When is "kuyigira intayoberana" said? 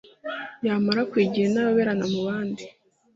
1.09-2.05